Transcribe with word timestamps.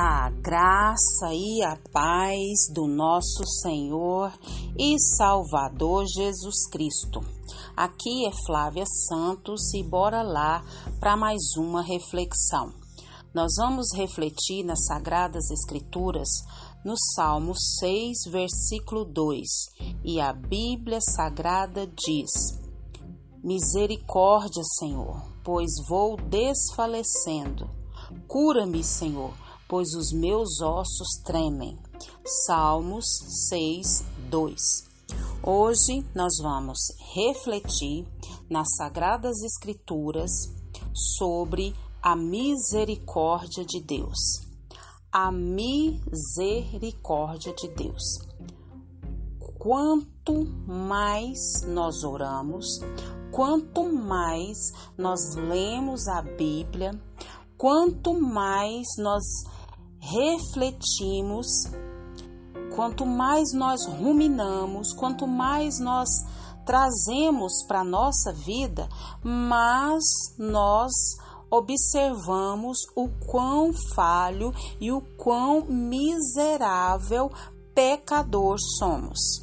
A 0.00 0.30
graça 0.30 1.34
e 1.34 1.60
a 1.64 1.76
paz 1.92 2.72
do 2.72 2.86
nosso 2.86 3.44
Senhor 3.60 4.32
e 4.78 4.96
Salvador 4.96 6.04
Jesus 6.06 6.68
Cristo. 6.70 7.20
Aqui 7.76 8.24
é 8.24 8.30
Flávia 8.46 8.84
Santos 8.86 9.74
e 9.74 9.82
bora 9.82 10.22
lá 10.22 10.62
para 11.00 11.16
mais 11.16 11.56
uma 11.56 11.82
reflexão. 11.82 12.72
Nós 13.34 13.54
vamos 13.58 13.88
refletir 13.92 14.64
nas 14.64 14.86
Sagradas 14.86 15.50
Escrituras 15.50 16.28
no 16.84 16.94
Salmo 17.16 17.56
6, 17.56 18.30
versículo 18.30 19.04
2, 19.04 19.48
e 20.04 20.20
a 20.20 20.32
Bíblia 20.32 21.00
Sagrada 21.00 21.88
diz: 21.88 22.56
Misericórdia, 23.42 24.62
Senhor, 24.78 25.28
pois 25.42 25.72
vou 25.88 26.16
desfalecendo. 26.16 27.68
Cura-me, 28.28 28.84
Senhor 28.84 29.47
pois 29.68 29.94
os 29.94 30.10
meus 30.12 30.62
ossos 30.62 31.20
tremem. 31.22 31.78
Salmos 32.46 33.04
6, 33.50 34.04
2. 34.30 34.88
Hoje 35.42 36.06
nós 36.14 36.38
vamos 36.42 36.78
refletir 37.14 38.06
nas 38.50 38.74
Sagradas 38.76 39.42
Escrituras 39.42 40.30
sobre 40.94 41.74
a 42.02 42.16
misericórdia 42.16 43.64
de 43.64 43.82
Deus. 43.82 44.40
A 45.12 45.30
misericórdia 45.30 47.52
de 47.54 47.68
Deus. 47.68 48.26
Quanto 49.58 50.46
mais 50.66 51.62
nós 51.66 52.02
oramos, 52.04 52.80
quanto 53.32 53.84
mais 53.84 54.72
nós 54.96 55.34
lemos 55.34 56.08
a 56.08 56.22
Bíblia, 56.22 56.98
quanto 57.56 58.14
mais 58.14 58.86
nós 58.98 59.24
refletimos, 60.00 61.46
quanto 62.74 63.04
mais 63.04 63.52
nós 63.52 63.86
ruminamos, 63.86 64.92
quanto 64.92 65.26
mais 65.26 65.78
nós 65.78 66.08
trazemos 66.64 67.64
para 67.66 67.80
a 67.80 67.84
nossa 67.84 68.32
vida, 68.32 68.88
mais 69.22 70.04
nós 70.38 70.92
observamos 71.50 72.78
o 72.94 73.08
quão 73.26 73.72
falho 73.94 74.52
e 74.80 74.92
o 74.92 75.00
quão 75.16 75.64
miserável 75.64 77.30
pecador 77.74 78.56
somos. 78.78 79.40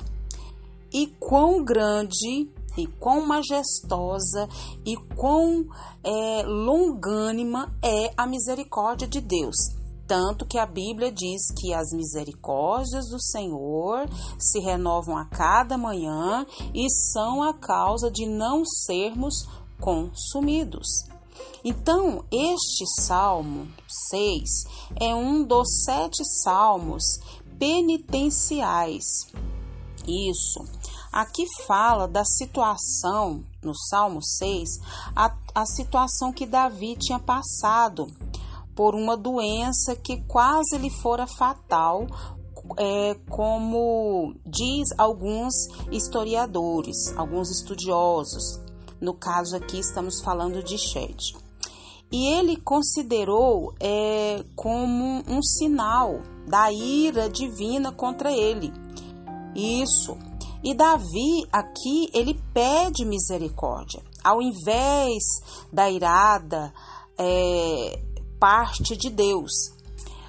E 0.94 1.08
quão 1.08 1.64
grande 1.64 2.50
e 2.78 2.88
quão 3.00 3.25
majestosa 3.25 4.47
e 4.86 4.95
quão 5.16 5.66
é, 6.03 6.44
longânima 6.44 7.73
é 7.84 8.14
a 8.16 8.28
misericórdia 8.28 9.08
de 9.08 9.22
Deus. 9.22 9.75
Tanto 10.08 10.45
que 10.45 10.59
a 10.59 10.66
Bíblia 10.66 11.11
diz 11.11 11.52
que 11.52 11.73
as 11.73 11.92
misericórdias 11.92 13.09
do 13.09 13.20
Senhor 13.20 14.08
se 14.39 14.59
renovam 14.59 15.17
a 15.17 15.25
cada 15.25 15.78
manhã 15.78 16.45
e 16.73 16.89
são 16.89 17.42
a 17.42 17.53
causa 17.53 18.12
de 18.12 18.25
não 18.28 18.64
sermos 18.66 19.47
consumidos. 19.80 21.06
Então, 21.64 22.23
este 22.31 22.86
Salmo 23.02 23.67
6 24.12 24.66
é 25.02 25.16
um 25.16 25.44
dos 25.44 25.84
sete 25.84 26.23
salmos 26.44 27.19
penitenciais. 27.58 29.03
Isso. 30.08 30.64
Aqui 31.12 31.45
fala 31.66 32.08
da 32.08 32.23
situação, 32.23 33.44
no 33.64 33.73
Salmo 33.73 34.22
6, 34.22 34.80
a, 35.16 35.36
a 35.56 35.66
situação 35.66 36.31
que 36.31 36.45
Davi 36.45 36.95
tinha 36.97 37.17
passado 37.17 38.08
por 38.76 38.94
uma 38.94 39.16
doença 39.16 39.95
que 39.95 40.22
quase 40.28 40.78
lhe 40.78 40.90
fora 40.90 41.26
fatal, 41.26 42.06
é, 42.78 43.16
como 43.30 44.36
diz 44.46 44.90
alguns 44.97 45.53
historiadores, 45.91 47.16
alguns 47.16 47.50
estudiosos. 47.52 48.59
No 49.00 49.14
caso 49.14 49.56
aqui 49.56 49.80
estamos 49.80 50.22
falando 50.22 50.64
de 50.64 50.78
Shed. 50.78 51.35
E 52.12 52.28
ele 52.28 52.58
considerou 52.58 53.74
é, 53.80 54.44
como 54.56 55.24
um 55.28 55.41
sinal 55.41 56.19
da 56.47 56.72
ira 56.72 57.30
divina 57.30 57.91
contra 57.91 58.31
ele. 58.31 58.72
Isso. 59.56 60.18
E 60.64 60.74
Davi 60.74 61.46
aqui 61.52 62.09
ele 62.14 62.40
pede 62.53 63.06
misericórdia. 63.06 64.02
Ao 64.24 64.41
invés 64.41 65.24
da 65.72 65.90
irada, 65.90 66.74
é, 67.18 68.04
parte 68.40 68.96
de 68.96 69.09
Deus. 69.09 69.75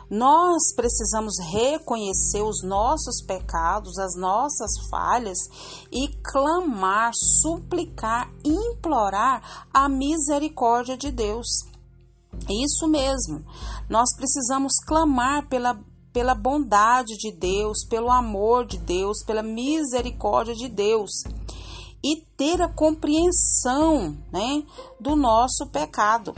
Nós 0.09 0.73
precisamos 0.77 1.35
reconhecer 1.51 2.41
os 2.41 2.63
nossos 2.63 3.25
pecados, 3.27 3.99
as 3.99 4.15
nossas 4.15 4.71
falhas 4.89 5.39
e 5.91 6.09
clamar, 6.23 7.11
suplicar, 7.13 8.31
implorar 8.45 9.67
a 9.75 9.89
misericórdia 9.89 10.97
de 10.97 11.11
Deus. 11.11 11.47
Isso 12.49 12.87
mesmo, 12.87 13.45
nós 13.89 14.15
precisamos 14.15 14.75
clamar 14.87 15.49
pela, 15.49 15.77
pela 16.13 16.35
bondade 16.35 17.17
de 17.17 17.33
Deus, 17.33 17.85
pelo 17.89 18.11
amor 18.11 18.65
de 18.65 18.79
Deus, 18.79 19.25
pela 19.25 19.43
misericórdia 19.43 20.55
de 20.55 20.69
Deus 20.69 21.25
e 22.05 22.23
ter 22.37 22.63
a 22.63 22.69
compreensão 22.69 24.17
né, 24.31 24.63
do 25.01 25.17
nosso 25.17 25.67
pecado. 25.67 26.33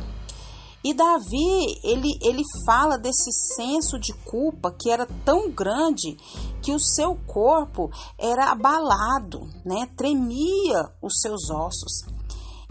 E 0.89 0.95
Davi, 0.95 1.79
ele, 1.85 2.19
ele 2.23 2.43
fala 2.65 2.97
desse 2.97 3.31
senso 3.55 3.99
de 3.99 4.15
culpa 4.25 4.73
que 4.73 4.91
era 4.91 5.05
tão 5.23 5.51
grande 5.51 6.17
que 6.63 6.73
o 6.73 6.81
seu 6.81 7.15
corpo 7.27 7.91
era 8.19 8.51
abalado, 8.53 9.41
né? 9.67 9.87
Tremia 9.95 10.91
os 11.03 11.21
seus 11.21 11.51
ossos. 11.51 12.07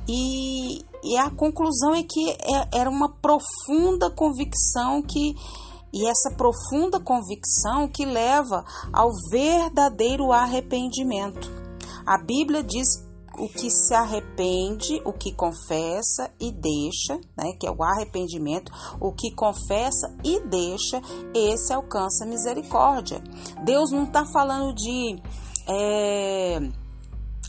E, 0.08 0.84
e 1.04 1.16
a 1.16 1.30
conclusão 1.30 1.94
é 1.94 2.02
que 2.02 2.32
é, 2.32 2.80
era 2.80 2.90
uma 2.90 3.08
profunda 3.08 4.10
convicção 4.10 5.04
que 5.04 5.36
e 5.94 6.08
essa 6.08 6.32
profunda 6.36 7.00
convicção 7.00 7.88
que 7.88 8.04
leva 8.04 8.66
ao 8.92 9.12
verdadeiro 9.30 10.32
arrependimento. 10.32 11.52
A 12.04 12.18
Bíblia 12.18 12.64
diz 12.64 13.07
o 13.38 13.48
que 13.48 13.70
se 13.70 13.94
arrepende, 13.94 15.00
o 15.06 15.14
que 15.14 15.32
confessa 15.32 16.32
e 16.40 16.52
deixa, 16.52 17.20
né, 17.38 17.54
que 17.60 17.68
é 17.68 17.72
o 17.72 17.84
arrependimento, 17.84 18.72
o 19.00 19.12
que 19.12 19.32
confessa 19.32 20.16
e 20.24 20.40
deixa, 20.42 21.00
esse 21.34 21.72
alcança 21.72 22.26
misericórdia. 22.26 23.22
Deus 23.64 23.92
não 23.92 24.06
está 24.06 24.26
falando 24.26 24.74
de 24.74 25.22
é, 25.70 26.60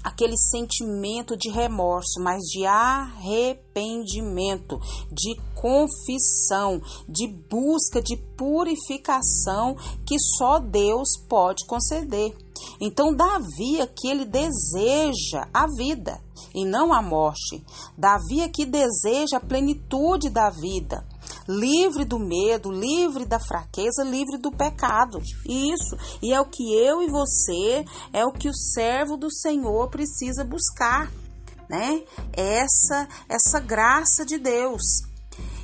aquele 0.05 0.37
sentimento 0.37 1.37
de 1.37 1.51
remorso, 1.51 2.21
mas 2.21 2.43
de 2.45 2.65
arrependimento, 2.67 4.79
de 5.11 5.35
confissão, 5.55 6.81
de 7.09 7.27
busca 7.27 8.01
de 8.01 8.17
purificação 8.37 9.75
que 10.07 10.19
só 10.19 10.59
Deus 10.59 11.19
pode 11.29 11.67
conceder. 11.67 12.35
Então, 12.81 13.15
Davi 13.15 13.81
aqui 13.81 14.09
ele 14.09 14.25
deseja 14.25 15.49
a 15.53 15.67
vida 15.67 16.21
e 16.55 16.65
não 16.65 16.93
a 16.93 17.03
morte. 17.03 17.65
Davi 17.97 18.43
aqui 18.43 18.65
deseja 18.65 19.37
a 19.37 19.41
plenitude 19.41 20.31
da 20.31 20.51
vida, 20.51 21.05
livre 21.49 22.05
do 22.05 22.19
medo, 22.19 22.71
livre 22.71 23.25
da 23.25 23.39
fraqueza, 23.39 24.03
livre 24.05 24.39
do 24.39 24.51
pecado. 24.51 25.21
Isso, 25.47 25.97
e 26.23 26.33
é 26.33 26.41
o 26.41 26.47
que 26.47 26.75
eu 26.75 27.03
e 27.03 27.09
você, 27.09 27.85
é 28.13 28.25
o 28.25 28.33
que 28.33 28.49
o 28.49 28.55
servo 28.55 29.17
do 29.17 29.31
Senhor 29.31 29.89
precisa 29.89 30.45
buscar, 30.45 31.11
né? 31.69 32.03
Essa 32.33 33.09
essa 33.29 33.61
graça 33.61 34.25
de 34.25 34.39
Deus. 34.39 35.03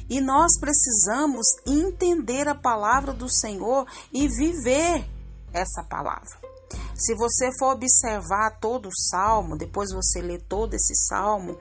E 0.08 0.20
nós 0.20 0.58
precisamos 0.60 1.46
entender 1.66 2.46
a 2.46 2.54
palavra 2.54 3.12
do 3.12 3.28
Senhor 3.28 3.86
e 4.12 4.28
viver 4.28 5.08
essa 5.52 5.82
palavra. 5.82 6.53
Se 6.94 7.14
você 7.14 7.50
for 7.58 7.75
observar 7.75 8.58
todo 8.61 8.87
o 8.87 8.96
salmo, 9.11 9.56
depois 9.56 9.91
você 9.93 10.20
lê 10.20 10.38
todo 10.38 10.75
esse 10.75 10.94
salmo, 10.94 11.58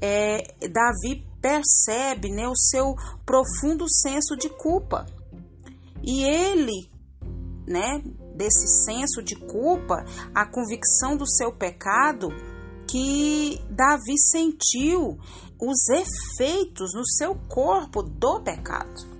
é, 0.00 0.38
Davi 0.68 1.26
percebe 1.40 2.30
né, 2.30 2.48
o 2.48 2.56
seu 2.56 2.94
profundo 3.26 3.88
senso 3.88 4.36
de 4.36 4.48
culpa. 4.48 5.06
E 6.02 6.22
ele, 6.22 6.88
né, 7.66 8.02
desse 8.36 8.68
senso 8.84 9.22
de 9.22 9.34
culpa, 9.34 10.04
a 10.34 10.46
convicção 10.46 11.16
do 11.16 11.26
seu 11.26 11.52
pecado, 11.52 12.28
que 12.86 13.60
Davi 13.68 14.16
sentiu 14.16 15.18
os 15.60 15.88
efeitos 15.88 16.94
no 16.94 17.04
seu 17.04 17.34
corpo 17.48 18.02
do 18.02 18.40
pecado. 18.40 19.18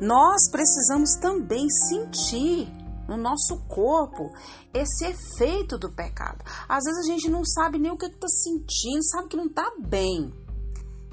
Nós 0.00 0.50
precisamos 0.50 1.14
também 1.20 1.68
sentir 1.68 2.72
no 3.08 3.16
nosso 3.16 3.58
corpo 3.68 4.32
esse 4.72 5.06
efeito 5.06 5.78
do 5.78 5.90
pecado. 5.90 6.44
Às 6.68 6.84
vezes 6.84 7.06
a 7.06 7.12
gente 7.12 7.30
não 7.30 7.44
sabe 7.44 7.78
nem 7.78 7.92
o 7.92 7.96
que 7.96 8.06
está 8.06 8.28
sentindo, 8.28 9.04
sabe 9.04 9.28
que 9.28 9.36
não 9.36 9.46
está 9.46 9.70
bem. 9.78 10.32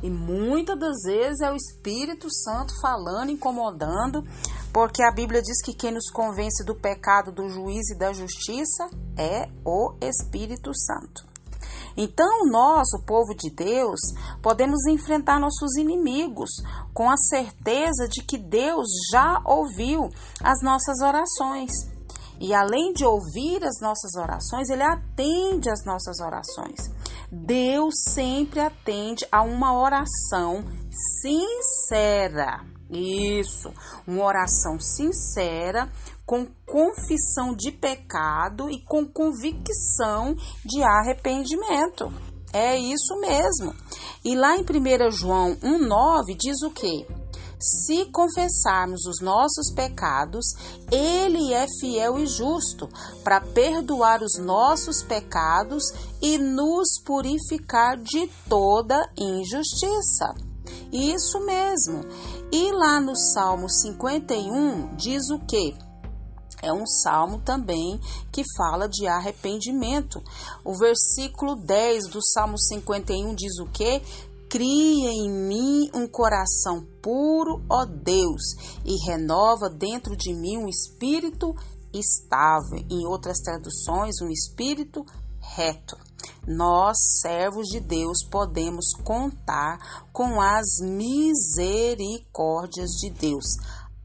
E 0.04 0.10
muitas 0.10 0.80
das 0.80 1.04
vezes 1.04 1.42
é 1.42 1.52
o 1.52 1.56
Espírito 1.56 2.28
Santo 2.34 2.74
falando, 2.82 3.30
incomodando, 3.30 4.24
porque 4.74 5.04
a 5.04 5.12
Bíblia 5.12 5.42
diz 5.42 5.62
que 5.64 5.76
quem 5.76 5.92
nos 5.92 6.10
convence 6.10 6.66
do 6.66 6.74
pecado, 6.74 7.32
do 7.32 7.48
juízo 7.48 7.94
e 7.94 7.98
da 7.98 8.12
justiça 8.12 8.90
é 9.16 9.48
o 9.64 9.94
Espírito 10.02 10.72
Santo. 10.74 11.31
Então, 11.96 12.46
nós, 12.46 12.88
o 12.94 13.06
povo 13.06 13.34
de 13.36 13.50
Deus, 13.50 14.00
podemos 14.42 14.86
enfrentar 14.88 15.40
nossos 15.40 15.76
inimigos 15.78 16.50
com 16.94 17.10
a 17.10 17.18
certeza 17.18 18.08
de 18.10 18.24
que 18.24 18.38
Deus 18.38 18.88
já 19.12 19.42
ouviu 19.46 20.10
as 20.44 20.62
nossas 20.64 21.02
orações. 21.02 21.72
E 22.40 22.56
além 22.56 22.92
de 22.94 23.06
ouvir 23.06 23.64
as 23.64 23.80
nossas 23.80 24.16
orações, 24.16 24.68
ele 24.70 24.82
atende 24.82 25.70
às 25.70 25.86
nossas 25.86 26.20
orações. 26.20 26.90
Deus 27.32 27.94
sempre 28.10 28.60
atende 28.60 29.26
a 29.32 29.44
uma 29.44 29.80
oração 29.80 30.64
sincera. 31.22 32.66
Isso, 32.92 33.72
uma 34.06 34.26
oração 34.26 34.78
sincera, 34.78 35.90
com 36.26 36.46
confissão 36.66 37.56
de 37.56 37.72
pecado 37.72 38.70
e 38.70 38.84
com 38.84 39.06
convicção 39.06 40.36
de 40.66 40.84
arrependimento. 40.84 42.12
É 42.52 42.78
isso 42.78 43.18
mesmo. 43.22 43.74
E 44.26 44.36
lá 44.36 44.58
em 44.58 44.62
1 44.62 45.12
João 45.12 45.56
1,9 45.56 46.36
diz 46.38 46.62
o 46.64 46.72
quê? 46.72 47.08
Se 47.58 48.06
confessarmos 48.08 49.06
os 49.06 49.22
nossos 49.22 49.72
pecados, 49.74 50.46
Ele 50.92 51.54
é 51.54 51.66
fiel 51.80 52.18
e 52.18 52.26
justo 52.26 52.90
para 53.24 53.40
perdoar 53.40 54.22
os 54.22 54.38
nossos 54.38 55.02
pecados 55.02 55.84
e 56.22 56.38
nos 56.38 57.00
purificar 57.06 57.98
de 57.98 58.28
toda 58.50 58.98
injustiça. 59.18 60.51
Isso 60.92 61.40
mesmo. 61.46 62.02
E 62.52 62.72
lá 62.72 63.00
no 63.00 63.16
Salmo 63.16 63.70
51 63.70 64.96
diz 64.96 65.30
o 65.30 65.40
que? 65.40 65.74
É 66.62 66.72
um 66.72 66.86
salmo 66.86 67.40
também 67.40 68.00
que 68.32 68.44
fala 68.56 68.88
de 68.88 69.08
arrependimento. 69.08 70.22
O 70.64 70.78
versículo 70.78 71.56
10 71.56 72.08
do 72.10 72.24
Salmo 72.24 72.58
51 72.58 73.34
diz 73.34 73.58
o 73.60 73.66
que? 73.66 74.00
Cria 74.48 75.10
em 75.10 75.32
mim 75.32 75.90
um 75.94 76.08
coração 76.08 76.86
puro, 77.02 77.64
ó 77.70 77.86
Deus, 77.86 78.42
e 78.86 78.96
renova 79.10 79.70
dentro 79.70 80.16
de 80.16 80.34
mim 80.34 80.58
um 80.58 80.68
espírito 80.68 81.56
estável. 81.94 82.86
Em 82.90 83.08
outras 83.08 83.40
traduções, 83.40 84.22
um 84.22 84.30
espírito 84.30 85.04
reto. 85.56 85.98
Nós, 86.48 87.20
servos 87.22 87.68
de 87.68 87.80
Deus, 87.80 88.24
podemos 88.24 88.94
contar 89.04 90.08
com 90.12 90.42
as 90.42 90.80
misericórdias 90.82 92.90
de 92.92 93.12
Deus 93.12 93.46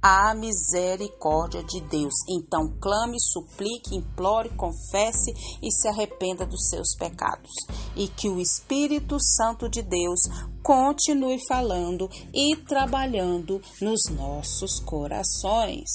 a 0.09 0.33
misericórdia 0.35 1.65
de 1.65 1.81
Deus. 1.81 2.15
Então, 2.29 2.73
clame, 2.81 3.21
suplique, 3.21 3.97
implore, 3.97 4.50
confesse 4.50 5.33
e 5.61 5.73
se 5.73 5.88
arrependa 5.88 6.47
dos 6.47 6.69
seus 6.69 6.94
pecados. 6.94 7.50
E 7.97 8.06
que 8.06 8.29
o 8.29 8.38
Espírito 8.38 9.19
Santo 9.19 9.69
de 9.69 9.83
Deus 9.83 10.21
continue 10.62 11.44
falando 11.49 12.09
e 12.33 12.55
trabalhando 12.55 13.61
nos 13.81 14.05
nossos 14.11 14.79
corações. 14.79 15.88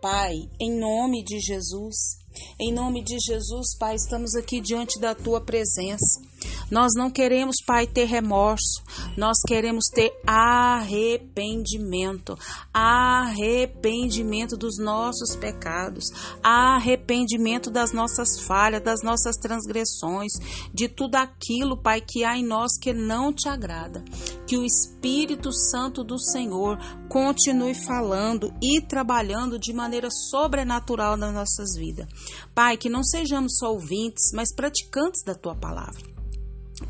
Pai, 0.00 0.48
em 0.60 0.78
nome 0.78 1.24
de 1.24 1.40
Jesus, 1.40 2.16
em 2.58 2.72
nome 2.72 3.02
de 3.02 3.16
Jesus, 3.18 3.76
Pai, 3.78 3.94
estamos 3.94 4.34
aqui 4.34 4.60
diante 4.60 5.00
da 5.00 5.14
tua 5.14 5.40
presença. 5.40 6.20
Nós 6.70 6.92
não 6.96 7.10
queremos, 7.10 7.56
Pai, 7.66 7.86
ter 7.86 8.04
remorso, 8.04 8.82
nós 9.16 9.38
queremos 9.46 9.86
ter 9.86 10.12
arrependimento, 10.26 12.38
arrependimento 12.72 14.56
dos 14.56 14.78
nossos 14.78 15.34
pecados, 15.36 16.10
arrependimento 16.42 17.70
das 17.70 17.92
nossas 17.92 18.40
falhas, 18.40 18.82
das 18.82 19.02
nossas 19.02 19.36
transgressões, 19.36 20.32
de 20.72 20.88
tudo 20.88 21.16
aquilo, 21.16 21.76
Pai, 21.76 22.00
que 22.00 22.24
há 22.24 22.36
em 22.36 22.44
nós 22.44 22.72
que 22.80 22.92
não 22.92 23.32
te 23.32 23.48
agrada. 23.48 24.04
Que 24.48 24.56
o 24.56 24.64
Espírito 24.64 25.52
Santo 25.52 26.02
do 26.02 26.18
Senhor 26.18 26.78
continue 27.08 27.74
falando 27.74 28.52
e 28.62 28.80
trabalhando 28.80 29.58
de 29.58 29.74
maneira 29.74 30.08
sobrenatural 30.10 31.16
nas 31.18 31.34
nossas 31.34 31.76
vidas. 31.76 32.08
Pai, 32.54 32.78
que 32.78 32.88
não 32.88 33.04
sejamos 33.04 33.58
só 33.58 33.70
ouvintes, 33.70 34.32
mas 34.32 34.54
praticantes 34.54 35.22
da 35.22 35.34
tua 35.34 35.54
palavra. 35.54 36.18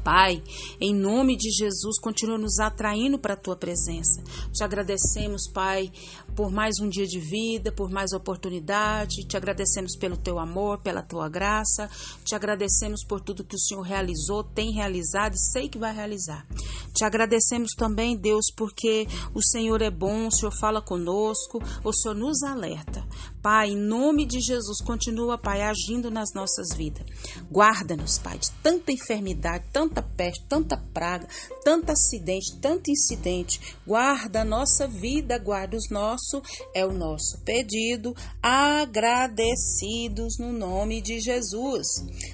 Pai, 0.04 0.42
em 0.80 0.94
nome 0.94 1.36
de 1.36 1.50
Jesus, 1.50 1.98
continua 2.00 2.36
nos 2.36 2.58
atraindo 2.58 3.18
para 3.18 3.34
a 3.34 3.36
tua 3.36 3.56
presença. 3.56 4.22
Te 4.52 4.62
agradecemos, 4.62 5.50
Pai, 5.50 5.90
por 6.36 6.50
mais 6.50 6.78
um 6.80 6.88
dia 6.88 7.06
de 7.06 7.18
vida, 7.18 7.72
por 7.72 7.90
mais 7.90 8.12
oportunidade. 8.12 9.26
Te 9.26 9.36
agradecemos 9.36 9.96
pelo 9.96 10.16
teu 10.16 10.38
amor, 10.38 10.78
pela 10.78 11.02
tua 11.02 11.28
graça. 11.28 11.88
Te 12.24 12.34
agradecemos 12.34 13.04
por 13.04 13.20
tudo 13.20 13.44
que 13.44 13.56
o 13.56 13.58
Senhor 13.58 13.82
realizou, 13.82 14.44
tem 14.44 14.72
realizado 14.72 15.34
e 15.34 15.38
sei 15.38 15.68
que 15.68 15.78
vai 15.78 15.94
realizar. 15.94 16.46
Te 16.94 17.04
agradecemos 17.04 17.72
também, 17.76 18.16
Deus, 18.16 18.46
porque 18.56 19.06
o 19.34 19.42
Senhor 19.42 19.82
é 19.82 19.90
bom, 19.90 20.26
o 20.26 20.32
Senhor 20.32 20.52
fala 20.58 20.82
conosco, 20.82 21.62
o 21.84 21.92
Senhor 21.92 22.14
nos 22.14 22.42
alerta. 22.42 23.06
Pai, 23.40 23.70
em 23.70 23.76
nome 23.76 24.26
de 24.26 24.40
Jesus, 24.40 24.80
continua, 24.82 25.38
Pai, 25.38 25.62
agindo 25.62 26.10
nas 26.10 26.34
nossas 26.34 26.76
vidas. 26.76 27.06
Guarda-nos, 27.50 28.18
Pai, 28.18 28.38
de 28.38 28.50
tanta 28.62 28.90
enfermidade, 28.92 29.64
tanta 29.72 30.02
peste, 30.02 30.44
tanta 30.48 30.76
praga, 30.92 31.28
tanto 31.64 31.90
acidente, 31.90 32.56
tanto 32.60 32.90
incidente. 32.90 33.76
Guarda 33.86 34.40
a 34.40 34.44
nossa 34.44 34.86
vida, 34.88 35.38
guarda 35.38 35.76
os 35.76 35.88
nossos, 35.90 36.42
é 36.74 36.84
o 36.84 36.92
nosso 36.92 37.38
pedido, 37.44 38.14
agradecidos 38.42 40.36
no 40.38 40.52
nome 40.52 41.00
de 41.00 41.20
Jesus. 41.20 41.86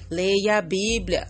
Leia 0.09 0.57
a 0.57 0.61
Bíblia. 0.61 1.29